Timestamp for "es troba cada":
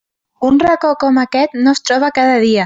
1.81-2.43